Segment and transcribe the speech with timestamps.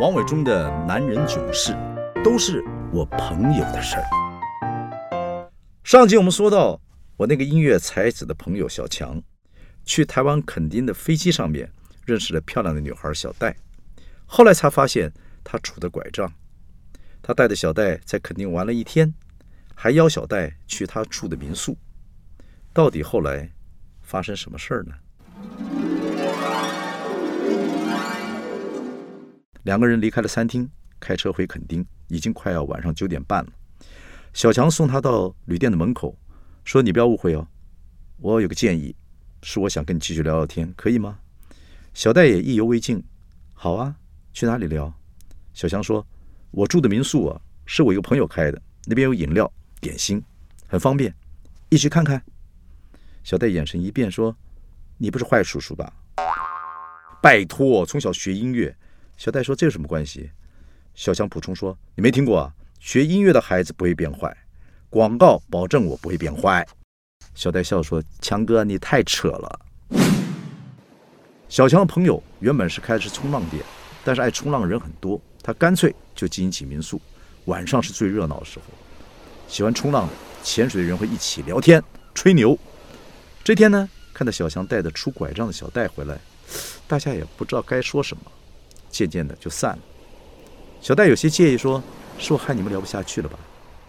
[0.00, 1.76] 王伟忠的男人囧事，
[2.22, 2.62] 都是
[2.92, 5.50] 我朋友的事儿。
[5.82, 6.80] 上集我们说到，
[7.16, 9.20] 我那个音乐才子的朋友小强，
[9.84, 11.68] 去台湾垦丁的飞机上面
[12.06, 13.56] 认识了漂亮的女孩小戴，
[14.24, 16.32] 后来才发现她拄着拐杖，
[17.20, 19.12] 他带着小戴在垦丁玩了一天，
[19.74, 21.76] 还邀小戴去他住的民宿。
[22.72, 23.50] 到底后来
[24.00, 24.92] 发生什么事儿呢？
[29.68, 30.66] 两个人离开了餐厅，
[30.98, 33.52] 开车回垦丁，已经快要晚上九点半了。
[34.32, 36.16] 小强送他到旅店的门口，
[36.64, 37.46] 说：“你不要误会哦，
[38.16, 38.96] 我有个建议，
[39.42, 41.18] 是我想跟你继续聊聊天，可以吗？”
[41.92, 43.04] 小戴也意犹未尽
[43.52, 43.94] ，“好啊，
[44.32, 44.90] 去哪里聊？”
[45.52, 46.06] 小强说
[46.50, 50.24] ：“我住的民宿啊，是我一个朋友开的，那边有饮料、点心，
[50.66, 51.14] 很方便，
[51.68, 52.22] 一起看看。”
[53.22, 54.34] 小戴眼神一变，说
[54.96, 55.92] ：“你不是坏叔叔吧？
[57.20, 58.74] 拜托，从小学音乐。”
[59.18, 60.30] 小戴说：“这有什么关系？”
[60.94, 62.54] 小强补充说：“你没听过啊？
[62.78, 64.34] 学音乐的孩子不会变坏，
[64.88, 66.64] 广告保证我不会变坏。”
[67.34, 69.60] 小戴笑说：“强哥，你太扯了。”
[71.50, 73.60] 小强的朋友原本是开的是冲浪店，
[74.04, 77.00] 但是爱冲浪的人很多，他干脆就经营起民宿。
[77.46, 78.66] 晚上是最热闹的时候，
[79.48, 80.12] 喜欢冲浪的、
[80.44, 81.82] 潜水的人会一起聊天、
[82.14, 82.56] 吹牛。
[83.42, 86.20] 这天呢，看到小强带着拄拐杖的小戴回来，
[86.86, 88.22] 大家也不知道该说什么。
[88.90, 89.78] 渐渐的就散了。
[90.80, 91.82] 小戴有些介意，说
[92.18, 93.38] ：“是我害你们聊不下去了吧？”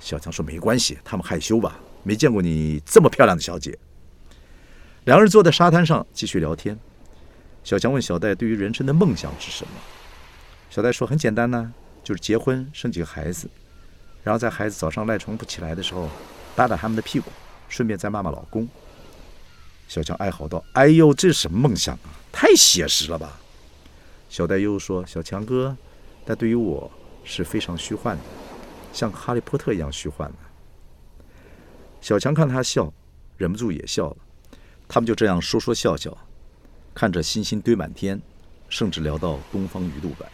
[0.00, 3.76] 小强说：“没关系，他们害羞吧，没见过你这么漂亮的小姐。”
[5.04, 6.78] 两人坐在沙滩上继续聊天。
[7.64, 9.70] 小强问小戴：“对于人生的梦想是什么？”
[10.70, 11.72] 小戴说：“很简单呢，
[12.04, 13.48] 就是结婚生几个孩子，
[14.22, 16.08] 然后在孩子早上赖床不起来的时候，
[16.54, 17.30] 打打他们的屁股，
[17.68, 18.68] 顺便再骂骂老公。”
[19.88, 22.12] 小强哀嚎道：“哎呦，这是什么梦想啊？
[22.30, 23.40] 太写实了吧！”
[24.28, 25.76] 小戴又说：“小强哥，
[26.24, 26.90] 但对于我
[27.24, 28.22] 是非常虚幻的，
[28.92, 30.38] 像哈利波特一样虚幻的。”
[32.00, 32.92] 小强看他笑，
[33.36, 34.16] 忍不住也笑了。
[34.86, 36.16] 他们就这样说说笑笑，
[36.94, 38.20] 看着星星堆满天，
[38.68, 40.30] 甚至聊到东方鱼肚白。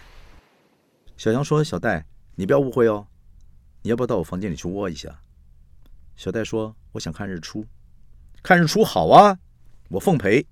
[1.16, 2.04] 小强说：“小戴，
[2.34, 3.06] 你不要误会哦，
[3.82, 5.20] 你要不要到我房间里去窝一下？”
[6.16, 7.64] 小戴说：“我想看日出，
[8.42, 9.38] 看日出好啊，
[9.88, 10.44] 我奉陪。”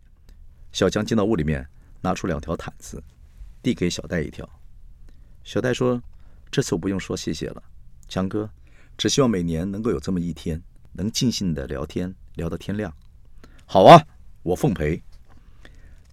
[0.72, 1.69] 小强进到屋里面，
[2.00, 3.02] 拿出两条毯子。
[3.62, 4.49] 递给小戴一条，
[5.45, 6.03] 小戴说
[6.50, 7.62] ：“这次我不用说谢谢了，
[8.09, 8.50] 强哥，
[8.99, 10.61] 只希望每年能够有这么一天，
[10.93, 12.93] 能尽兴的聊天，聊到天亮。”
[13.65, 14.05] 好啊，
[14.43, 15.00] 我奉陪。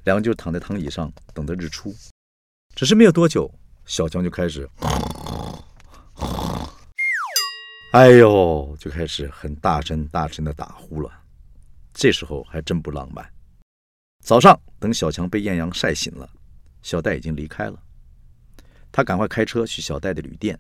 [0.06, 1.94] 两人就躺在躺椅上等着日出。
[2.76, 3.52] 只是没有多久，
[3.86, 4.70] 小强就开始，
[7.92, 11.12] 哎呦，就开始很大声大声的打呼了。
[11.94, 13.30] 这时候还真不浪漫。
[14.24, 16.30] 早上等小强被艳阳晒醒了。
[16.82, 17.82] 小戴已经离开了，
[18.92, 20.60] 他赶快开车去小戴的旅店。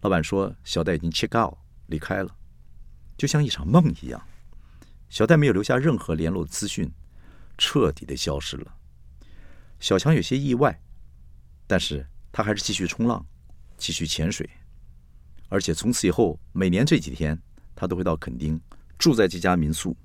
[0.00, 1.54] 老板说小戴已经 check out
[1.86, 2.34] 离开了，
[3.18, 4.22] 就像一场梦一样。
[5.08, 6.90] 小戴没有留下任何联络资讯，
[7.58, 8.74] 彻底的消失了。
[9.80, 10.80] 小强有些意外，
[11.66, 13.26] 但是他还是继续冲浪，
[13.76, 14.48] 继续潜水，
[15.48, 17.36] 而且从此以后每年这几天
[17.74, 18.60] 他都会到垦丁
[18.98, 19.96] 住在这家民宿。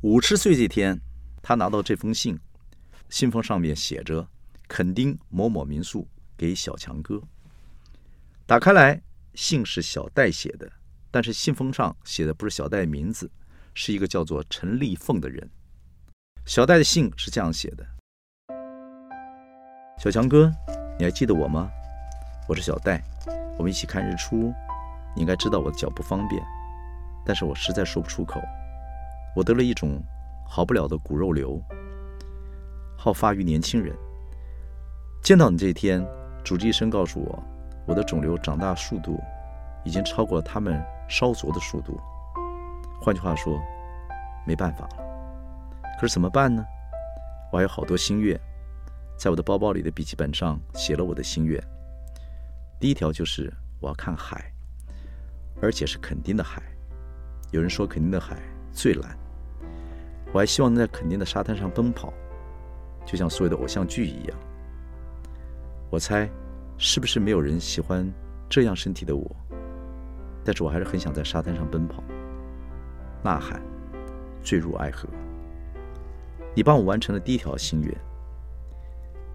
[0.00, 0.98] 五十岁这天，
[1.42, 2.38] 他拿到这封信。
[3.08, 4.28] 信封上面写着
[4.68, 7.22] “垦丁某某民宿给小强哥”。
[8.46, 9.00] 打开来，
[9.34, 10.70] 信是小戴写的，
[11.10, 13.30] 但是信封上写的不是小戴名字，
[13.74, 15.48] 是一个叫做陈立凤的人。
[16.44, 17.86] 小戴的信是这样写的
[19.98, 20.52] ：“小强哥，
[20.98, 21.70] 你还记得我吗？
[22.48, 23.02] 我是小戴，
[23.58, 24.52] 我们一起看日出。
[25.14, 26.42] 你应该知道我的脚不方便，
[27.24, 28.40] 但是我实在说不出口。
[29.34, 30.02] 我得了一种
[30.46, 31.62] 好不了的骨肉瘤。”
[33.00, 33.96] 好发于年轻人。
[35.22, 36.04] 见到你这一天，
[36.44, 37.42] 主治医生告诉我，
[37.86, 39.20] 我的肿瘤长大速度
[39.84, 41.96] 已经超过了他们烧灼的速度。
[43.00, 43.56] 换句话说，
[44.44, 44.96] 没办法了。
[46.00, 46.64] 可是怎么办呢？
[47.52, 48.38] 我还有好多心愿，
[49.16, 51.62] 在我的包包里的笔记本上写了我的心愿。
[52.80, 54.52] 第一条就是我要看海，
[55.62, 56.60] 而且是垦丁的海。
[57.52, 58.36] 有人说垦丁的海
[58.72, 59.16] 最蓝。
[60.32, 62.12] 我还希望能在垦丁的沙滩上奔跑。
[63.08, 64.38] 就像所有的偶像剧一样，
[65.88, 66.28] 我猜，
[66.76, 68.06] 是不是没有人喜欢
[68.50, 69.34] 这样身体的我？
[70.44, 72.04] 但是我还是很想在沙滩上奔跑、
[73.24, 73.62] 呐喊、
[74.42, 75.08] 坠入爱河。
[76.54, 77.96] 你帮我完成了第一条心愿。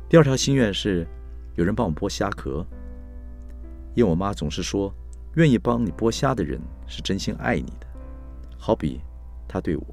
[0.08, 1.08] 第二条心愿是
[1.56, 2.64] 有人帮我剥虾壳，
[3.96, 4.94] 因为我妈总是说，
[5.34, 7.88] 愿意帮你剥虾的人是真心爱你的，
[8.56, 9.02] 好比
[9.48, 9.86] 她对我。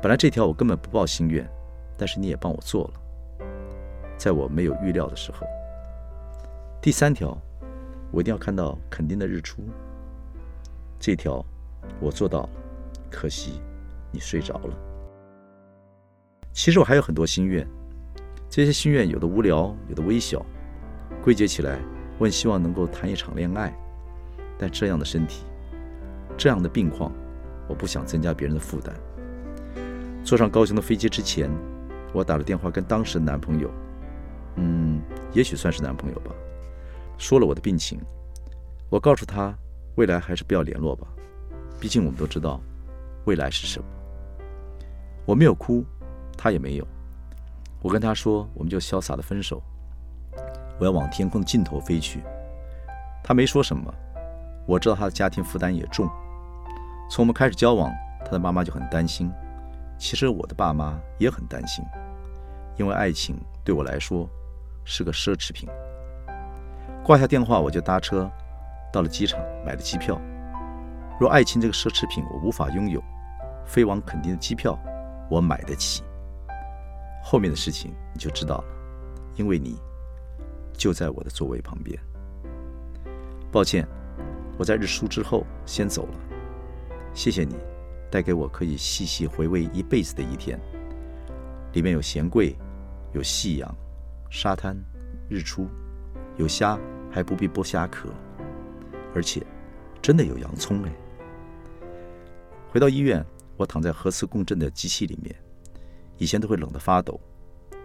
[0.00, 1.46] 本来这条我根本不报心愿。
[1.96, 3.46] 但是你也帮我做了，
[4.18, 5.46] 在我没有预料的时候。
[6.80, 7.36] 第三条，
[8.10, 9.62] 我一定要看到肯定的日出。
[10.98, 11.44] 这条
[12.00, 12.48] 我做到了，
[13.10, 13.60] 可惜
[14.10, 14.74] 你睡着了。
[16.52, 17.66] 其实我还有很多心愿，
[18.48, 20.44] 这些心愿有的无聊，有的微小，
[21.22, 21.78] 归结起来，
[22.18, 23.74] 我很希望能够谈一场恋爱。
[24.58, 25.44] 但这样的身体，
[26.36, 27.12] 这样的病况，
[27.68, 28.94] 我不想增加别人的负担。
[30.24, 31.50] 坐上高雄的飞机之前，
[32.16, 33.70] 我打了电话跟当时的男朋友，
[34.54, 35.02] 嗯，
[35.34, 36.32] 也许算是男朋友吧，
[37.18, 38.00] 说了我的病情。
[38.88, 39.54] 我告诉他，
[39.96, 41.06] 未来还是不要联络吧，
[41.78, 42.58] 毕竟我们都知道
[43.26, 43.84] 未来是什么。
[45.26, 45.84] 我没有哭，
[46.38, 46.88] 他也没有。
[47.82, 49.62] 我跟他说，我们就潇洒的分手。
[50.78, 52.22] 我要往天空的尽头飞去。
[53.22, 53.92] 他没说什么。
[54.66, 56.08] 我知道他的家庭负担也重，
[57.10, 57.92] 从我们开始交往，
[58.24, 59.30] 他的妈妈就很担心。
[59.98, 61.84] 其实我的爸妈也很担心，
[62.76, 64.28] 因为爱情对我来说
[64.84, 65.68] 是个奢侈品。
[67.04, 68.30] 挂下电话，我就搭车
[68.92, 70.20] 到了机场，买了机票。
[71.20, 73.02] 若爱情这个奢侈品我无法拥有，
[73.64, 74.78] 飞往垦丁的机票
[75.30, 76.02] 我买得起。
[77.22, 78.64] 后面的事情你就知道了，
[79.36, 79.78] 因为你
[80.72, 81.98] 就在我的座位旁边。
[83.52, 83.86] 抱歉。
[84.58, 86.14] 我在日出之后先走了，
[87.12, 87.56] 谢谢你，
[88.10, 90.58] 带给我可以细细回味一辈子的一天。
[91.74, 92.56] 里面有贤贵，
[93.12, 93.74] 有夕阳、
[94.30, 94.76] 沙滩、
[95.28, 95.68] 日出，
[96.36, 96.78] 有虾
[97.10, 98.08] 还不必剥虾壳，
[99.14, 99.44] 而且
[100.02, 100.92] 真的有洋葱哎。
[102.70, 103.24] 回到医院，
[103.56, 105.34] 我躺在核磁共振的机器里面，
[106.18, 107.18] 以前都会冷得发抖，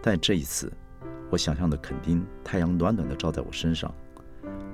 [0.02, 0.72] 但这一次，
[1.30, 3.94] 我想象的肯定太阳暖暖的照在我身上。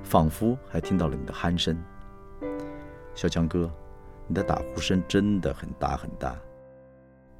[0.03, 1.77] 仿佛还听到了你的鼾声，
[3.13, 3.69] 小强哥，
[4.25, 6.33] 你的打呼声真的很大很大。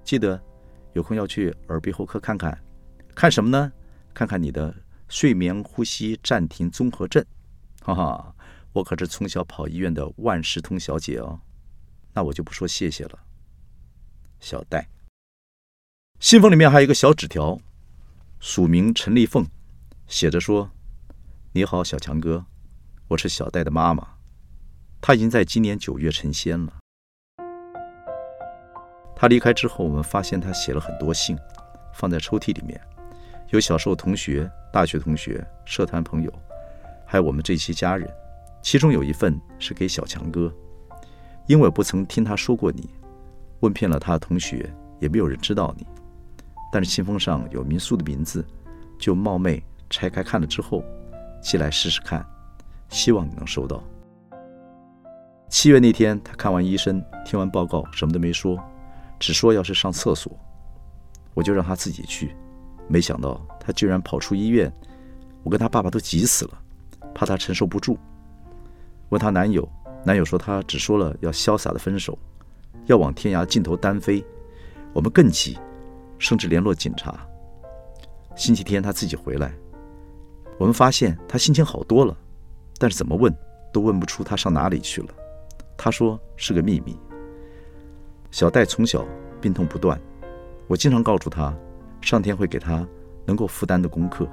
[0.04, 0.40] 记得
[0.92, 2.58] 有空要去耳鼻喉科看看，
[3.18, 3.74] 看什么呢？
[4.14, 4.72] 看看你的
[5.08, 7.26] 睡眠呼吸暂停综合症。
[7.82, 8.36] 哈哈，
[8.74, 11.42] 我可是从小跑医院的万事通小姐哦。
[12.14, 13.18] 那我就不说谢谢了。
[14.40, 14.88] 小戴，
[16.20, 17.60] 信封里面还有一个小纸条，
[18.40, 19.48] 署名陈立凤，
[20.06, 20.70] 写着说
[21.54, 22.46] ：“你好，小强哥。”
[23.10, 24.08] 我是小戴的妈妈，
[25.02, 26.74] 她已经在今年九月成仙了。
[29.16, 31.36] 她离开之后，我们发现她写了很多信，
[31.96, 32.80] 放在抽屉里面，
[33.50, 36.32] 有小时候同学、大学同学、社团朋友，
[37.06, 38.10] 还有我们这些家人。
[38.62, 40.54] 其中有一份是给小强哥，
[41.46, 42.90] 因为我不曾听他说过你，
[43.62, 45.88] 问遍了他的同学，也没有人知道你。
[46.74, 48.46] 但是信封上有民宿的名字，
[49.00, 50.84] 就冒昧拆开看了之后，
[51.42, 52.26] 寄来试试看。
[52.90, 53.82] 希望你能收到。
[55.48, 58.62] 七月那天，他看完医生，听完报告，什么都没说，
[59.18, 60.38] 只说要是上厕所，
[61.34, 62.36] 我就让他自己去。
[62.88, 64.72] 没想到他居然跑出医院，
[65.44, 66.62] 我跟他爸爸都急死了，
[67.14, 67.98] 怕他承受不住。
[69.10, 69.68] 问他男友，
[70.04, 72.18] 男友说他只说了要潇洒的分手，
[72.86, 74.24] 要往天涯尽头单飞。
[74.94, 75.58] 我们更急，
[76.18, 77.16] 甚至联络警察。
[78.36, 79.54] 星期天他自己回来，
[80.58, 82.16] 我们发现他心情好多了。
[82.80, 83.34] 但是怎么问
[83.74, 85.10] 都问不出他上哪里去了。
[85.76, 86.98] 他说是个秘密。
[88.32, 89.06] 小戴从小
[89.42, 90.00] 病痛不断，
[90.68, 91.56] 我经常告诉他，
[92.08, 92.88] 上天会给他
[93.26, 94.26] 能够负担的功课，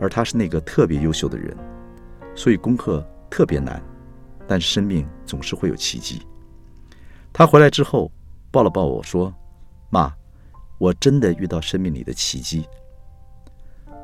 [0.00, 1.54] 而他是那个特别优秀的人，
[2.34, 3.78] 所以功课特别难，
[4.48, 6.26] 但是生命总是会有奇迹。
[7.30, 8.10] 他回来之后
[8.50, 9.30] 抱了抱我说
[9.92, 10.10] ：“妈，
[10.78, 12.66] 我真的遇到生命里的奇迹。”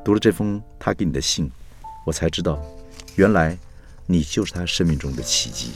[0.05, 1.49] 读了这封他给你的信，
[2.05, 2.61] 我才知道。
[3.15, 3.57] 原来，
[4.05, 5.71] 你就是他生命中的奇迹。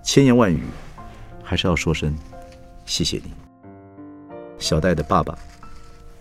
[0.00, 0.62] 千言万语，
[1.42, 2.16] 还是要说声
[2.84, 3.32] 谢谢你。
[4.58, 5.36] 小戴的爸爸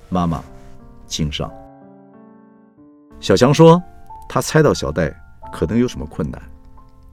[0.10, 0.44] 妈妈
[1.08, 1.52] 敬上。
[3.20, 3.82] 小强说，
[4.28, 5.14] 他猜到小戴
[5.52, 6.42] 可能有什么困难，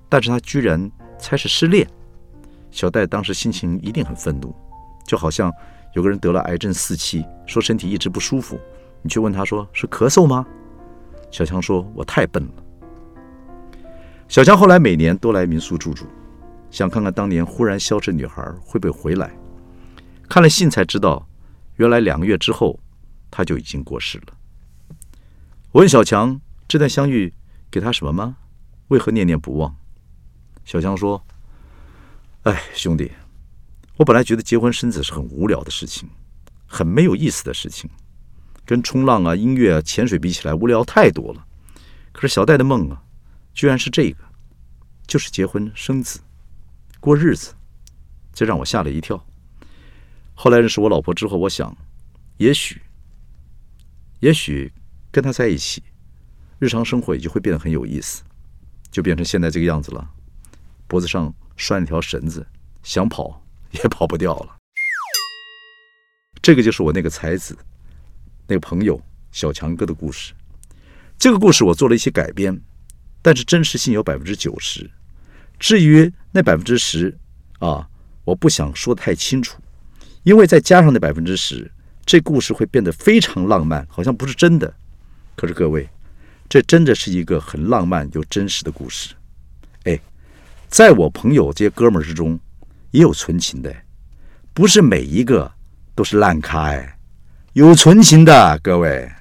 [0.09, 1.87] 但是他居然猜是失恋。
[2.71, 4.55] 小戴当时心情一定很愤怒，
[5.07, 5.53] 就好像
[5.95, 8.59] 有个人得了癌症四期，说身体一直不舒服，
[9.03, 10.47] 你去问他说是咳嗽吗？
[11.31, 12.53] 小强说：“我太笨了。”
[14.29, 16.07] 小强后来每年都来民宿住住，
[16.71, 19.31] 想看看当年忽然消失女孩会不会回来。
[20.29, 21.27] 看了信才知道，
[21.76, 22.79] 原来两个月之后，
[23.31, 24.35] 他就已经过世了。
[25.73, 27.33] 我问小强：“这段相遇
[27.71, 28.37] 给他什么吗？
[28.88, 29.75] 为何念念不忘？”
[30.64, 31.25] 小强说
[32.45, 33.11] ：“哎，兄弟，
[33.97, 36.09] 我本来觉得结婚生子是很无聊的事情，
[36.67, 37.88] 很没有意思的事情，
[38.64, 41.47] 跟冲浪啊、音乐啊、潜水比起来无聊太多了。
[42.12, 43.02] 可是小戴的梦啊。”
[43.55, 44.25] 居然是这个，
[45.07, 46.21] 就是结婚生子，
[47.00, 47.52] 过日子，
[48.33, 49.23] 这让我吓了一跳。
[50.43, 51.73] 后来认识我老婆之后，我想，
[52.39, 52.83] 也许，
[54.19, 54.73] 也许
[55.09, 55.81] 跟他在一起，
[56.59, 58.25] 日常生活也就会变得很有意思，
[58.91, 60.05] 就变成现在这个样子了。
[60.89, 62.45] 脖子上拴了条绳子，
[62.83, 64.57] 想跑 也跑不掉了。
[66.43, 67.57] 这个就是我那个才子，
[68.49, 70.35] 那个朋友小强哥的故事。
[71.17, 72.61] 这个故事我做了一些改编，
[73.23, 74.91] 但是真实性有百分之九十。
[75.61, 77.17] 至于那百分之十
[77.61, 77.89] 啊，
[78.25, 79.63] 我不想说太清楚，
[80.23, 81.71] 因为再加上那百分之十，
[82.05, 84.73] 这故事会变得非常浪漫，好像不是真的。
[85.37, 85.88] 可是各位，
[86.49, 89.14] 这真的是一个很浪漫又真实的故事。
[89.85, 89.99] 哎，
[90.69, 92.38] 在我朋友这些哥们儿之中，
[92.91, 93.75] 也有纯情的，
[94.52, 95.52] 不是每一个。
[95.95, 96.99] 都是烂咖哎，
[97.52, 99.12] 有纯情的各位。